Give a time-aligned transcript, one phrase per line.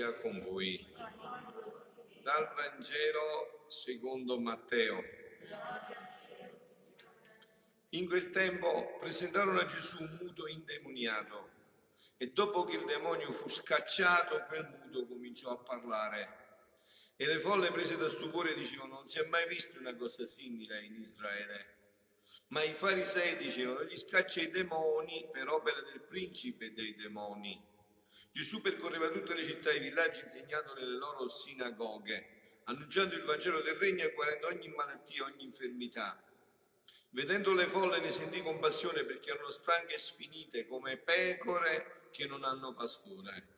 [0.00, 0.82] Sia con voi.
[2.22, 5.04] Dal Vangelo secondo Matteo.
[7.90, 11.50] In quel tempo presentarono a Gesù un muto indemoniato
[12.16, 16.38] e dopo che il demonio fu scacciato, quel muto cominciò a parlare.
[17.16, 20.82] E le folle prese da stupore dicevano non si è mai visto una cosa simile
[20.82, 21.74] in Israele.
[22.46, 27.68] Ma i farisei dicevano gli scaccia i demoni per opera del principe dei demoni.
[28.32, 33.60] Gesù percorreva tutte le città e i villaggi insegnando nelle loro sinagoghe, annunciando il Vangelo
[33.60, 36.22] del Regno e guarendo ogni malattia, ogni infermità.
[37.10, 42.44] Vedendo le folle ne sentì compassione perché erano stanche e sfinite come pecore che non
[42.44, 43.48] hanno pastore.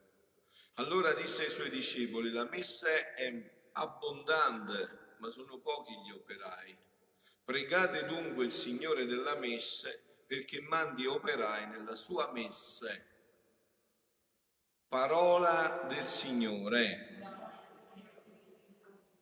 [0.77, 3.31] Allora disse ai suoi discepoli, la messa è
[3.73, 6.75] abbondante, ma sono pochi gli operai.
[7.43, 13.12] Pregate dunque il Signore della messe perché mandi operai nella sua messe.
[14.93, 17.17] Parola del Signore.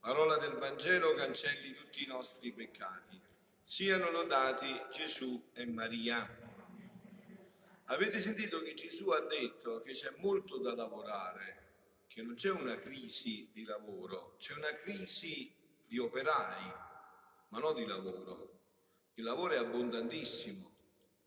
[0.01, 3.17] Parola del Vangelo cancelli tutti i nostri peccati.
[3.61, 6.27] Siano lodati Gesù e Maria.
[7.85, 12.77] Avete sentito che Gesù ha detto che c'è molto da lavorare, che non c'è una
[12.77, 15.55] crisi di lavoro, c'è una crisi
[15.87, 16.69] di operai,
[17.47, 18.59] ma non di lavoro.
[19.13, 20.69] Il lavoro è abbondantissimo,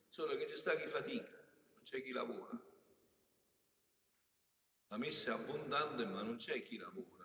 [0.07, 1.31] solo che ci sta chi fatica,
[1.73, 2.73] non c'è chi lavora.
[4.89, 7.25] La messa è abbondante, ma non c'è chi lavora.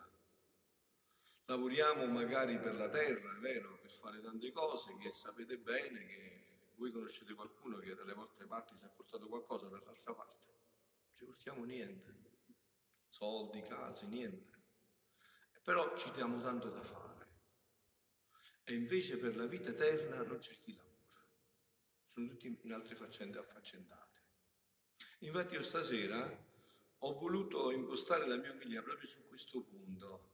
[1.45, 6.39] Lavoriamo magari per la terra, è vero, per fare tante cose che sapete bene che
[6.75, 10.39] voi conoscete qualcuno che dalle vostre parti si è portato qualcosa dall'altra parte.
[10.47, 12.15] Non ci portiamo niente.
[13.07, 14.57] Soldi, case, niente.
[15.63, 17.27] Però ci diamo tanto da fare.
[18.63, 21.27] E invece per la vita eterna non c'è chi lavora.
[22.05, 24.19] Sono tutti in altre faccende affaccendate.
[25.19, 26.47] Infatti io stasera
[26.99, 30.31] ho voluto impostare la mia omilia proprio su questo punto,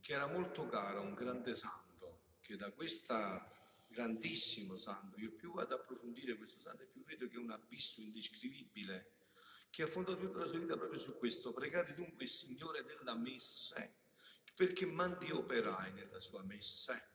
[0.00, 3.50] che era molto caro a un grande santo, che da questa
[3.88, 7.50] grandissimo santo, io più vado ad approfondire questo santo e più vedo che è un
[7.50, 9.12] abisso indescrivibile,
[9.70, 11.52] che ha fondato tutta la sua vita proprio su questo.
[11.52, 13.96] Pregate dunque il Signore della messe,
[14.54, 17.14] perché mandi operai nella sua messe.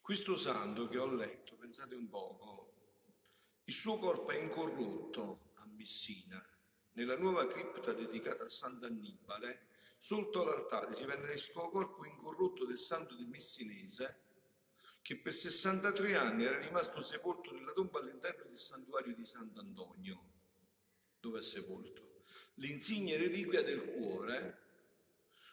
[0.00, 2.74] Questo santo che ho letto, pensate un poco,
[3.64, 6.44] il suo corpo è incorrotto a Messina,
[6.92, 9.68] nella nuova cripta dedicata a Sant'Annibale,
[9.98, 14.28] sotto l'altare si venne il suo corpo incorrotto del santo di Messinese,
[15.02, 20.24] che per 63 anni era rimasto sepolto nella tomba all'interno del santuario di Sant'Antonio,
[21.20, 22.22] dove è sepolto.
[22.54, 24.58] L'insigne reliquia del cuore,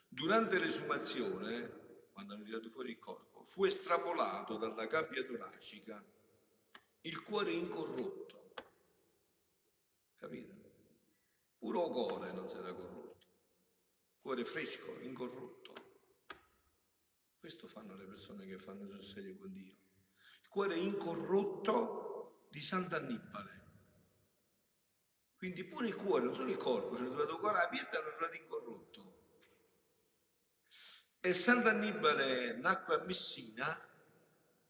[0.07, 6.03] durante l'esumazione, quando hanno tirato fuori il corpo, fu estrapolato dalla gabbia toracica,
[7.01, 8.53] il cuore incorrotto.
[10.17, 10.66] Capite?
[11.59, 13.25] Puro cuore non era corrotto,
[14.21, 15.73] cuore fresco, incorrotto.
[17.39, 19.75] Questo fanno le persone che fanno sul serio con Dio.
[20.41, 23.65] Il cuore incorrotto di Sant'Annibale.
[25.35, 28.15] Quindi pure il cuore, non solo il corpo, cioè trovato il cuore a pietra hanno
[28.15, 29.15] trovato incorrotto.
[31.19, 33.83] E Sant'Annibale nacque a Messina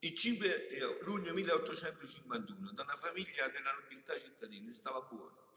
[0.00, 5.47] il 5 luglio 1851 da una famiglia della nobiltà cittadina, stava buono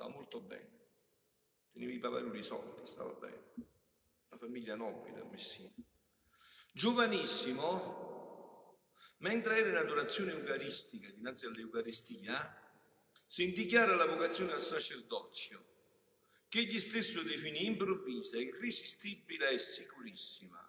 [0.00, 0.88] stava molto bene,
[1.72, 3.52] teneva i pavaruri i soldi, stava bene,
[4.28, 5.70] una famiglia nobile a Messina.
[6.72, 8.78] Giovanissimo,
[9.18, 12.72] mentre era in adorazione eucaristica, dinanzi all'Eucaristia,
[13.26, 15.66] si dichiara la vocazione al sacerdozio,
[16.48, 20.66] che egli stesso definì improvvisa, irresistibile e sicurissima.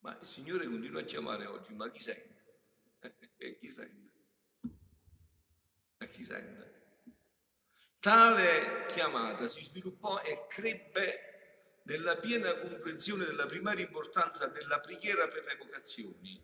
[0.00, 2.42] Ma il Signore continua a chiamare oggi, ma chi sente?
[3.36, 4.10] E chi sente?
[5.98, 6.73] E chi sente?
[8.04, 15.42] Tale chiamata si sviluppò e crebbe nella piena comprensione della primaria importanza della preghiera per
[15.44, 16.38] le vocazioni,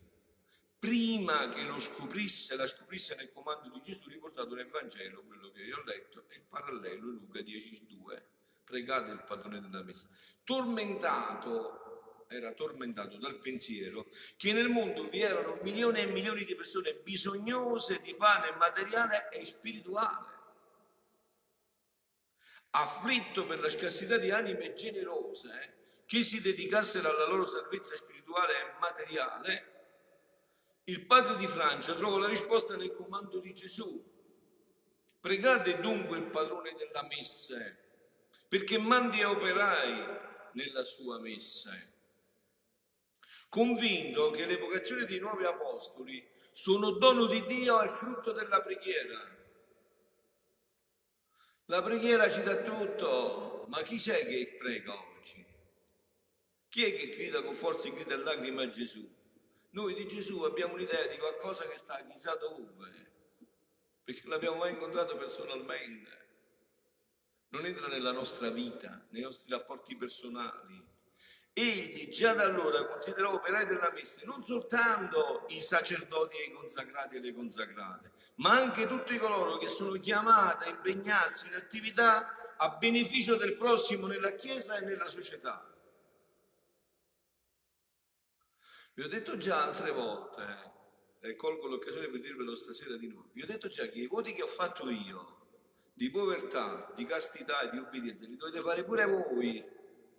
[0.78, 5.60] prima che lo scoprisse, la scoprisse nel comando di Gesù riportato nel Vangelo, quello che
[5.60, 8.22] io ho letto, e il parallelo Luca 10,2,
[8.64, 10.08] pregate il padrone della messa.
[10.42, 14.06] Tormentato, era tormentato dal pensiero
[14.38, 19.44] che nel mondo vi erano milioni e milioni di persone bisognose di pane materiale e
[19.44, 20.38] spirituale
[22.70, 28.78] afflitto per la scarsità di anime generose che si dedicassero alla loro salvezza spirituale e
[28.80, 29.64] materiale,
[30.84, 34.02] il padre di Francia trova la risposta nel comando di Gesù.
[35.20, 37.58] Pregate dunque il padrone della messa,
[38.48, 41.70] perché mandi operai nella sua messa.
[43.48, 49.39] Convinto che le vocazioni dei nuovi apostoli sono dono di Dio e frutto della preghiera
[51.70, 55.46] La preghiera ci dà tutto, ma chi c'è che prega oggi?
[56.68, 59.08] Chi è che grida con forza e grida e lacrime a Gesù?
[59.70, 63.12] Noi di Gesù abbiamo un'idea di qualcosa che sta chissà dove,
[64.02, 66.10] perché non l'abbiamo mai incontrato personalmente.
[67.50, 70.89] Non entra nella nostra vita, nei nostri rapporti personali.
[71.52, 77.16] Egli già da allora considerò operai della messa non soltanto i sacerdoti e i consacrati
[77.16, 82.76] e le consacrate, ma anche tutti coloro che sono chiamati a impegnarsi in attività a
[82.76, 85.66] beneficio del prossimo nella Chiesa e nella società.
[88.94, 90.70] Vi ho detto già altre volte,
[91.20, 94.32] e colgo l'occasione per dirvelo stasera di nuovo, vi ho detto già che i voti
[94.32, 95.38] che ho fatto io
[95.92, 99.62] di povertà, di castità e di obbedienza li dovete fare pure voi.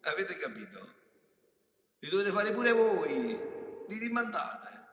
[0.01, 0.99] Avete capito?
[2.03, 4.87] Li dovete fare pure voi, li rimandate,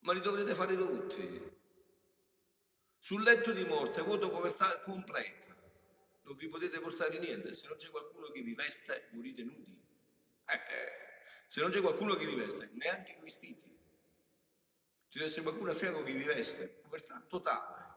[0.00, 1.58] ma li dovete fare tutti.
[2.96, 5.52] Sul letto di morte, voto povertà completa,
[6.22, 9.84] non vi potete portare niente, se non c'è qualcuno che vi veste, morite nudi.
[10.46, 11.24] Eh, eh.
[11.48, 13.76] Se non c'è qualcuno che vi veste, neanche vestiti.
[15.08, 17.88] Ci deve essere qualcuno a fianco che vi veste, povertà totale.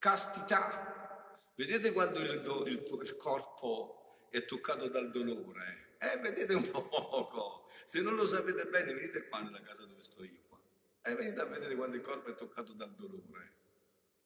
[0.00, 1.36] Castità.
[1.54, 5.87] Vedete quando il, il corpo è toccato dal dolore?
[5.98, 7.68] Eh, vedete un poco.
[7.84, 10.58] Se non lo sapete bene, venite qua nella casa dove sto io qua.
[11.02, 13.52] Eh, venite a vedere quando il corpo è toccato dal dolore.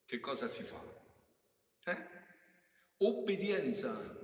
[0.04, 0.82] Che cosa si fa?
[1.84, 2.06] Eh?
[2.98, 4.20] Obbedienza.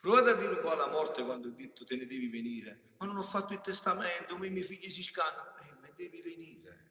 [0.00, 2.94] Provate a dire po' alla morte quando ho detto te ne devi venire.
[2.98, 5.58] Ma non ho fatto il testamento, i miei figli si scannano.
[5.58, 6.90] Eh, ma devi venire.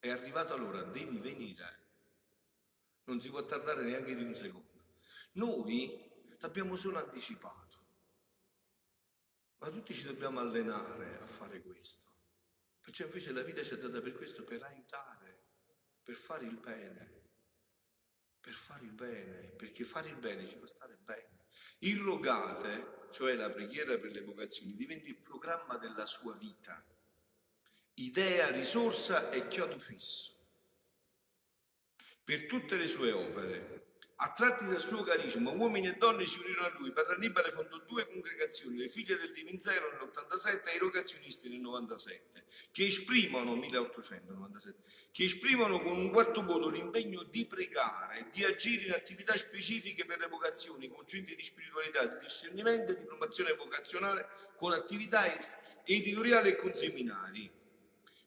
[0.00, 1.78] È arrivata l'ora, devi venire.
[3.04, 4.70] Non si può tardare neanche di un secondo.
[5.34, 7.61] Noi l'abbiamo solo anticipato.
[9.62, 12.10] Ma tutti ci dobbiamo allenare a fare questo.
[12.80, 15.44] Perciò invece la vita ci è data per questo, per aiutare,
[16.02, 17.20] per fare il bene.
[18.40, 21.44] Per fare il bene, perché fare il bene ci fa stare bene.
[21.78, 26.84] Il rogate, cioè la preghiera per le vocazioni, diventa il programma della sua vita.
[27.94, 30.40] Idea, risorsa e chiodo fisso.
[32.24, 33.91] Per tutte le sue opere,
[34.24, 36.92] Attratti dal suo carisma, uomini e donne si unirono a lui.
[36.92, 42.44] Padre Annibale fondò due congregazioni, le figlie del Divinzero nell'87 e i rogazionisti nel 97,
[42.70, 44.78] che esprimono, 1897,
[45.10, 50.04] che esprimono con un quarto voto l'impegno di pregare e di agire in attività specifiche
[50.04, 55.24] per le vocazioni, con centri di spiritualità, di discernimento e di promozione vocazionale, con attività
[55.82, 57.50] editoriali e con seminari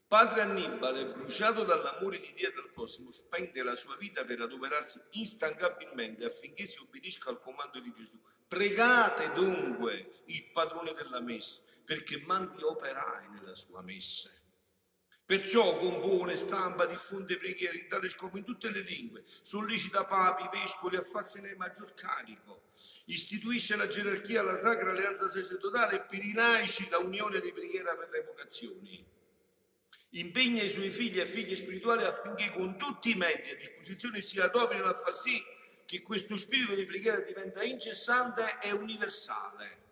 [0.07, 5.01] Padre Annibale, bruciato dall'amore di Dio e del prossimo, spende la sua vita per adoperarsi
[5.13, 8.21] instancabilmente affinché si obbedisca al comando di Gesù.
[8.47, 14.29] Pregate dunque il padrone della messa, perché mandi operai nella sua messa.
[15.25, 20.97] Perciò compone, stampa, diffonde preghiere in tale scopo in tutte le lingue, sollecita papi, vescovi
[20.97, 22.65] a farsene maggior carico,
[23.05, 27.95] istituisce la gerarchia, la sacra alleanza sacerdotale e per i laici la unione di preghiera
[27.95, 29.13] per le vocazioni
[30.19, 34.39] impegna i suoi figli e figlie spirituali affinché con tutti i mezzi a disposizione si
[34.39, 35.41] adoperino a far sì
[35.85, 39.83] che questo spirito di preghiera diventa incessante e universale.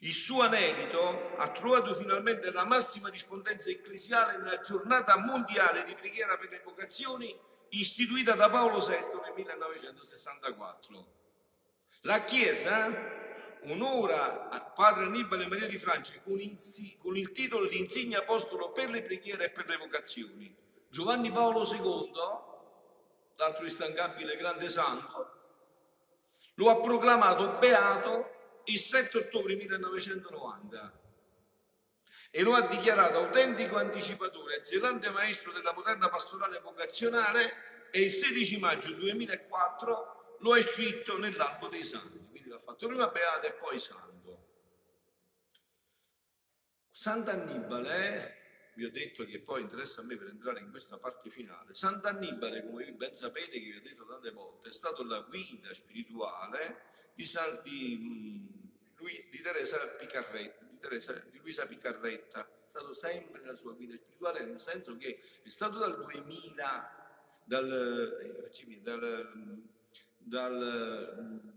[0.00, 6.36] Il suo anelito ha trovato finalmente la massima rispondenza ecclesiale nella giornata mondiale di preghiera
[6.36, 7.36] per le vocazioni
[7.70, 11.12] istituita da Paolo VI nel 1964.
[12.02, 13.27] La Chiesa
[13.64, 16.38] onora a padre Annibale Maria di Francia con,
[16.98, 20.54] con il titolo di insigne apostolo per le preghiere e per le vocazioni.
[20.88, 22.12] Giovanni Paolo II,
[23.36, 25.32] l'altro instancabile grande santo,
[26.54, 31.00] lo ha proclamato beato il 7 ottobre 1990
[32.30, 38.58] e lo ha dichiarato autentico anticipatore, zelante maestro della moderna pastorale vocazionale e il 16
[38.58, 42.27] maggio 2004 lo ha iscritto nell'albo dei santi
[42.58, 44.46] l'ha fatto prima beato e poi santo.
[46.90, 51.72] Sant'Annibale, vi ho detto che poi interessa a me per entrare in questa parte finale,
[51.72, 56.82] Sant'Annibale, come ben sapete che vi ho detto tante volte, è stato la guida spirituale
[57.14, 58.46] di, San, di, mm,
[58.96, 63.94] lui, di Teresa Picarretta, di, Teresa, di Luisa Picarretta, è stato sempre la sua guida
[63.94, 68.50] spirituale, nel senso che è stato dal 2000, dal, eh,
[70.18, 71.56] dal,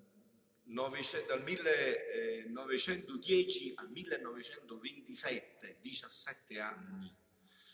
[0.72, 7.14] dal dal 1910 al 1927, 17 anni,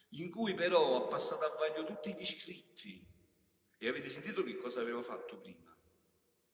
[0.09, 3.05] in cui però ha passato a vaglio tutti gli iscritti.
[3.77, 5.77] E avete sentito che cosa aveva fatto prima?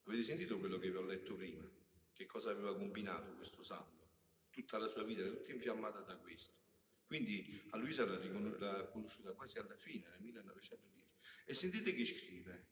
[0.05, 1.65] Avete sentito quello che vi ho letto prima?
[2.11, 4.01] Che cosa aveva combinato questo santo?
[4.49, 6.59] Tutta la sua vita era tutta infiammata da questo.
[7.05, 11.15] Quindi a Luisa l'ha, conosciuta quasi alla fine, nel 1910.
[11.45, 12.71] E sentite che scrive.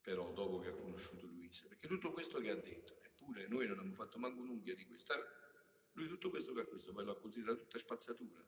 [0.00, 3.78] Però dopo che ha conosciuto Luisa, perché tutto questo che ha detto, eppure noi non
[3.78, 5.14] abbiamo fatto manco un'unghia di questo,
[5.92, 8.44] lui tutto questo che ha questo poi l'ha considerato tutta spazzatura,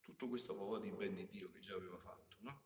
[0.00, 2.62] tutto questo po' di ben di Dio che già aveva fatto, no?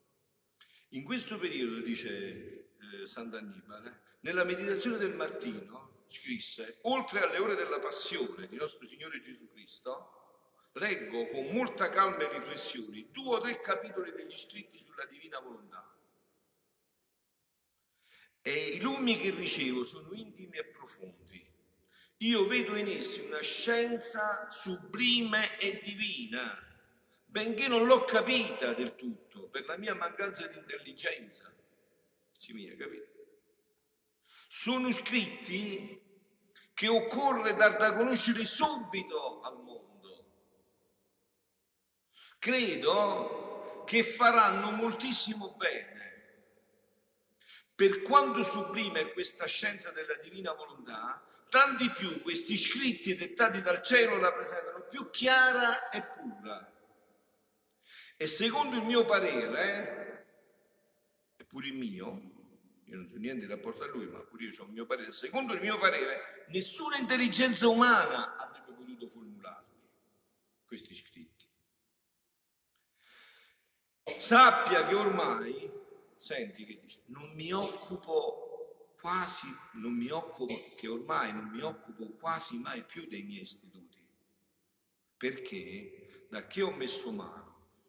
[0.90, 7.80] In questo periodo, dice eh, Sant'Annibale, nella meditazione del mattino scrisse, oltre alle ore della
[7.80, 13.61] passione di nostro Signore Gesù Cristo, leggo con molta calma e riflessioni due o tre
[13.61, 15.95] capitoli degli scritti sulla divina volontà.
[18.46, 21.44] E i lumi che ricevo sono intimi e profondi.
[22.18, 26.56] Io vedo in essi una scienza sublime e divina,
[27.24, 31.52] benché non l'ho capita del tutto per la mia mancanza di intelligenza.
[32.38, 33.14] Ci mia, capito?
[34.46, 36.00] Sono scritti
[36.72, 39.86] che occorre dar da conoscere subito al mondo
[42.46, 45.95] credo che faranno moltissimo bene.
[47.76, 54.16] Per quanto sublime questa scienza della divina volontà, tanti più questi scritti dettati dal cielo
[54.16, 56.73] la presentano più chiara e pura.
[58.16, 60.26] E secondo il mio parere,
[61.37, 62.33] e pure il mio,
[62.85, 65.11] io non so niente in rapporto a lui, ma pure io ho il mio parere,
[65.11, 69.83] secondo il mio parere, nessuna intelligenza umana avrebbe potuto formularli,
[70.64, 71.45] questi scritti.
[74.16, 75.75] Sappia che ormai,
[76.26, 82.04] senti che dice, non mi occupo quasi, non mi occupo, che ormai non mi occupo
[82.16, 84.04] quasi mai più dei miei istituti,
[85.16, 87.45] perché da che ho messo mano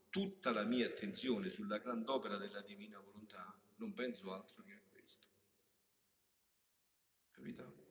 [0.09, 5.27] tutta la mia attenzione sulla grand'opera della divina volontà, non penso altro che a questo.
[7.31, 7.85] Capito?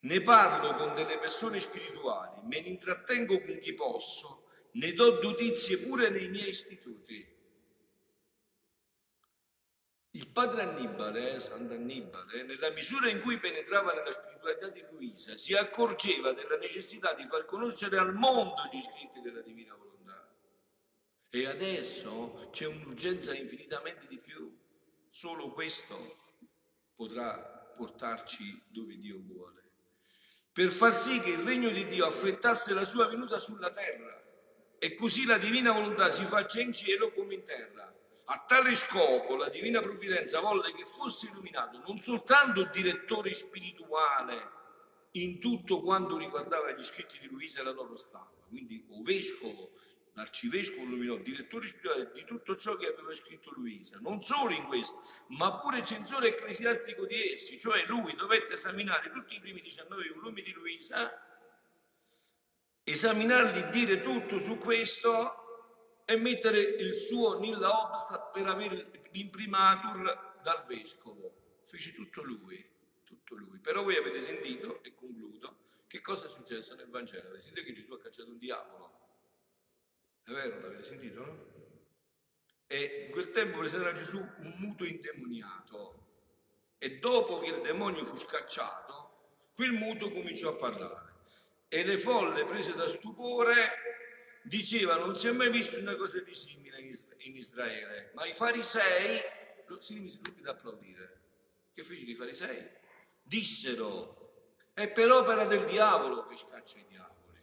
[0.00, 5.78] Ne parlo con delle persone spirituali, me ne intrattengo con chi posso ne do notizie
[5.78, 7.33] pure nei miei istituti.
[10.16, 16.32] Il padre Annibale, Sant'Annibale, nella misura in cui penetrava nella spiritualità di Luisa, si accorgeva
[16.32, 20.32] della necessità di far conoscere al mondo gli scritti della Divina Volontà.
[21.30, 24.56] E adesso c'è un'urgenza infinitamente di più.
[25.10, 26.16] Solo questo
[26.94, 27.36] potrà
[27.76, 29.62] portarci dove Dio vuole.
[30.52, 34.22] Per far sì che il regno di Dio affrettasse la sua venuta sulla terra
[34.78, 37.92] e così la divina volontà si faccia in cielo come in terra.
[38.26, 44.52] A tale scopo la divina provvidenza volle che fosse illuminato non soltanto il direttore spirituale
[45.12, 49.72] in tutto quanto riguardava gli scritti di Luisa e la loro stampa, quindi o vescovo,
[50.14, 54.98] l'arcivescovo illuminò, direttore spirituale di tutto ciò che aveva scritto Luisa, non solo in questo,
[55.28, 60.42] ma pure censore ecclesiastico di essi, cioè lui dovette esaminare tutti i primi 19 volumi
[60.42, 61.20] di Luisa
[62.84, 65.43] esaminarli, dire tutto su questo
[66.04, 71.60] e mettere il suo nilla obstat per avere l'imprimatur dal vescovo.
[71.62, 72.64] Fece tutto lui,
[73.04, 73.58] tutto lui.
[73.58, 77.28] Però voi avete sentito, e concludo, che cosa è successo nel Vangelo.
[77.28, 78.92] Avete sentito che Gesù ha cacciato un diavolo?
[80.24, 81.52] È vero, l'avete sentito, no?
[82.66, 86.02] E in quel tempo presentò a Gesù un muto indemoniato.
[86.78, 88.94] E dopo che il demonio fu scacciato,
[89.54, 91.12] quel muto cominciò a parlare
[91.68, 93.93] e le folle prese da stupore
[94.44, 99.20] dicevano non si è mai visto una cosa di simile in Israele, ma i farisei
[99.78, 101.22] si rimisero tutti ad applaudire.
[101.72, 102.70] Che fecero i farisei?
[103.22, 107.42] Dissero, è per opera del diavolo che scaccia i diavoli.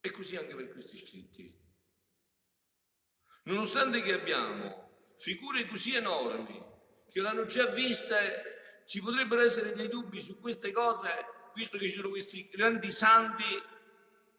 [0.00, 1.64] E così anche per questi scritti.
[3.44, 6.62] Nonostante che abbiamo figure così enormi
[7.08, 11.08] che l'hanno già viste, ci potrebbero essere dei dubbi su queste cose
[11.54, 13.44] visto che ci sono questi grandi santi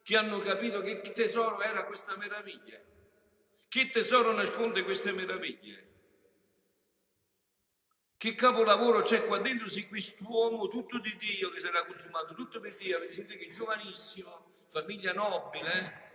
[0.07, 2.79] che hanno capito che tesoro era questa meraviglia,
[3.67, 5.85] che tesoro nasconde queste meraviglie.
[8.15, 12.77] Che capolavoro c'è qua dentro se quest'uomo tutto di Dio che sarà consumato tutto per
[12.77, 16.11] Dio, avete sentito che giovanissimo, famiglia nobile,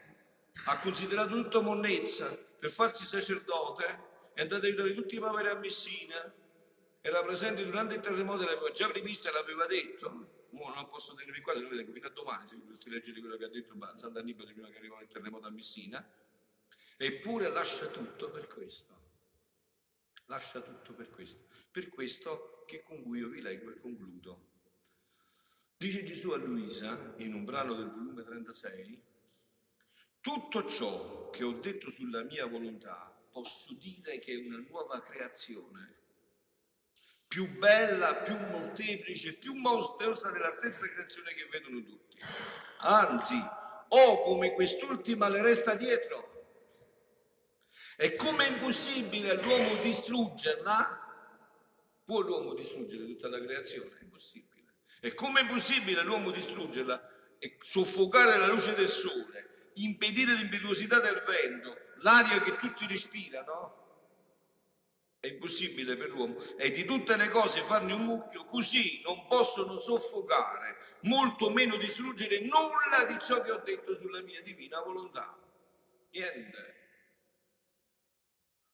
[0.65, 5.57] ha considerato tutto monnezza per farsi sacerdote, è andato a aiutare tutti i poveri a
[5.57, 6.33] Messina,
[7.03, 11.41] era presente durante il terremoto, l'aveva già previsto e l'aveva detto, Ora non posso tenervi
[11.41, 14.53] qua, se lo vengo fino a domani, se voleste leggere quello che ha detto Sant'Annibale
[14.53, 16.07] prima che arrivava il terremoto a Messina.
[16.97, 19.01] Eppure lascia tutto per questo.
[20.27, 21.47] Lascia tutto per questo.
[21.71, 24.51] Per questo che con cui io vi leggo e concludo.
[25.77, 29.03] Dice Gesù a Luisa, in un brano del volume 36,
[30.21, 36.02] tutto ciò che ho detto sulla mia volontà posso dire che è una nuova creazione
[37.33, 42.19] più bella, più molteplice, più mostruosa della stessa creazione che vedono tutti.
[42.81, 43.43] Anzi,
[43.89, 46.29] o come quest'ultima le resta dietro.
[47.97, 51.01] E come è impossibile all'uomo distruggerla?
[52.05, 53.97] Può l'uomo distruggere tutta la creazione?
[53.99, 54.75] È impossibile.
[55.01, 57.03] E come è possibile l'uomo distruggerla
[57.39, 63.82] e soffocare la luce del sole, impedire l'impetuosità del vento, l'aria che tutti respirano?
[65.23, 66.37] È impossibile per l'uomo.
[66.57, 72.41] E di tutte le cose farne un mucchio, così non possono soffocare, molto meno distruggere
[72.41, 75.39] nulla di ciò che ho detto sulla mia divina volontà.
[76.11, 76.75] Niente.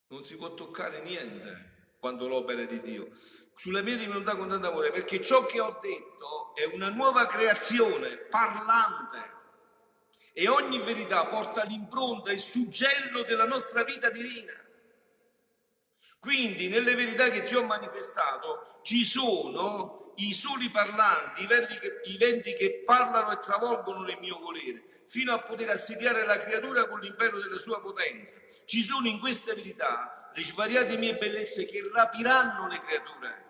[0.07, 3.11] Non si può toccare niente quando l'opera è di Dio.
[3.55, 8.17] Sulla mia divinità con tanto amore, perché ciò che ho detto è una nuova creazione
[8.17, 9.37] parlante
[10.33, 14.64] e ogni verità porta l'impronta, il suggello della nostra vita divina.
[16.28, 22.82] Quindi nelle verità che ti ho manifestato ci sono i soli parlanti, i, venti che
[22.85, 27.56] parlano e travolgono nel mio volere, fino a poter assediare la creatura con l'impero della
[27.56, 28.37] sua potenza.
[28.66, 33.44] Ci sono in queste verità le svariate mie bellezze che rapiranno le creature,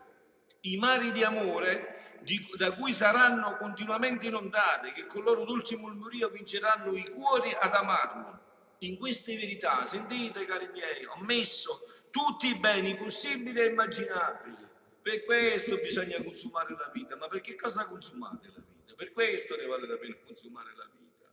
[0.61, 6.28] i mari di amore di, da cui saranno continuamente inondate, che con loro dolci murmurio
[6.28, 8.38] vinceranno i cuori ad amarmi.
[8.82, 11.80] In queste verità, sentite cari miei, ho messo
[12.18, 14.66] tutti i beni possibili e immaginabili.
[15.00, 17.16] Per questo bisogna consumare la vita.
[17.16, 18.94] Ma per che cosa consumate la vita?
[18.96, 21.32] Per questo ne vale la pena consumare la vita.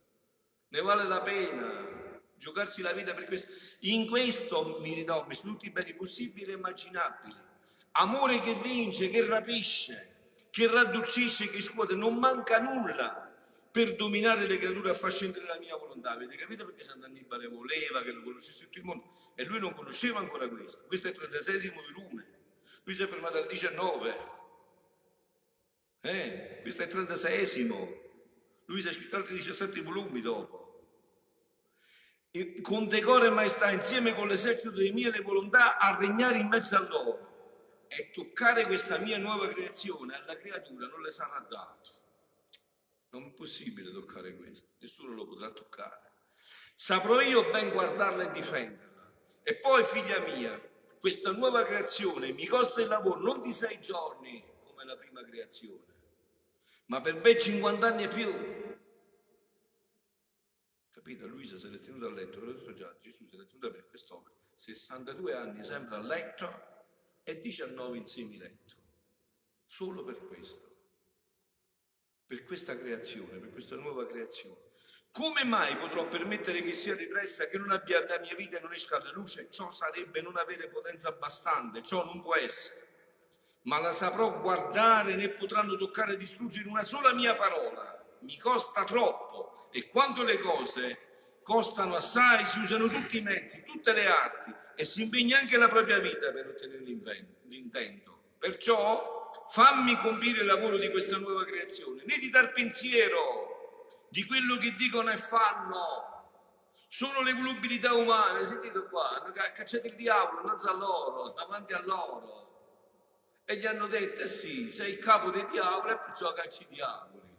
[0.68, 1.94] Ne vale la pena
[2.36, 3.52] giocarsi la vita per questo.
[3.80, 7.34] In questo mi ridò, mi sono tutti i beni possibili e immaginabili.
[7.92, 13.25] Amore che vince, che rapisce, che raddolcisce, che scuote, non manca nulla
[13.76, 16.12] per dominare le creature a far scendere la mia volontà.
[16.12, 19.04] Avete capito perché Sant'Annibale voleva che lo conoscesse tutto il mondo?
[19.34, 20.86] E lui non conosceva ancora questo.
[20.86, 22.26] Questo è il 36 volume.
[22.84, 24.16] Lui si è fermato al 19.
[26.00, 27.66] Eh, questo è il 36
[28.64, 30.64] Lui si è scritto altri 17 volumi dopo.
[32.62, 36.76] Con decoro e maestà, insieme con l'esercito delle mie le volontà, a regnare in mezzo
[36.76, 37.84] a loro.
[37.88, 41.95] E toccare questa mia nuova creazione alla creatura non le sarà dato
[43.10, 46.12] non è possibile toccare questo, nessuno lo potrà toccare.
[46.74, 49.12] Saprò io ben guardarla e difenderla.
[49.42, 50.60] E poi, figlia mia,
[50.98, 55.94] questa nuova creazione mi costa il lavoro non di sei giorni come la prima creazione,
[56.86, 58.74] ma per ben 50 anni e più.
[60.90, 61.26] Capito?
[61.26, 64.34] Luisa se l'è tenuta a letto, l'ho detto già, Gesù se l'è tenuta per quest'opera.
[64.54, 66.50] 62 anni sempre a letto
[67.22, 68.74] e 19 in semiletto.
[69.64, 70.75] Solo per questo
[72.26, 74.56] per questa creazione, per questa nuova creazione.
[75.12, 78.74] Come mai potrò permettere che sia ripressa, che non abbia la mia vita e non
[78.74, 79.48] esca alla luce?
[79.50, 82.84] Ciò sarebbe non avere potenza abbastanza, ciò non può essere.
[83.62, 88.04] Ma la saprò guardare, né potranno toccare e distruggere una sola mia parola.
[88.20, 90.98] Mi costa troppo e quando le cose
[91.42, 95.68] costano assai si usano tutti i mezzi, tutte le arti e si impegna anche la
[95.68, 96.82] propria vita per ottenere
[97.44, 98.34] l'intento.
[98.38, 99.15] Perciò
[99.48, 104.74] fammi compire il lavoro di questa nuova creazione, né di dar pensiero di quello che
[104.74, 106.14] dicono e fanno.
[106.88, 111.82] Sono le volubilità umane, sentite qua, hanno cacciato il diavolo innanzi a loro, davanti a
[111.82, 112.44] loro.
[113.44, 116.74] E gli hanno detto, eh sì, sei il capo dei diavoli e perciò cacci i
[116.74, 117.34] diavoli.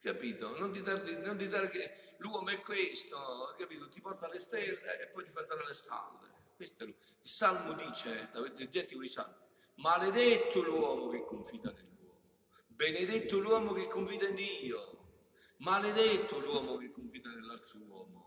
[0.00, 0.58] Capito?
[0.58, 3.88] Non ti dare, non dare che l'uomo è questo, capito?
[3.88, 6.32] Ti porta alle stelle e poi ti fa andare alle stalle.
[6.56, 9.34] Questo è il Salmo dice, leggete i salmi,
[9.76, 12.20] Maledetto l'uomo che confida nell'uomo,
[12.68, 14.98] benedetto l'uomo che confida in Dio,
[15.58, 18.22] maledetto l'uomo che confida nell'altro uomo.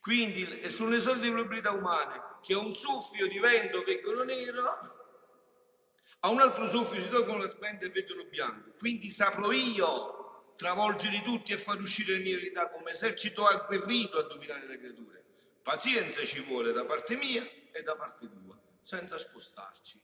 [0.00, 4.62] Quindi sono le solite probabilità umane che a un soffio di vento vengono nero,
[6.20, 8.72] a un altro soffio si tolgono la splenda e vedono bianco.
[8.78, 14.22] Quindi saprò io travolgere tutti e far uscire le mie verità come esercito agguerrito a
[14.22, 15.24] dominare le creature.
[15.62, 20.03] Pazienza ci vuole da parte mia e da parte tua, senza spostarci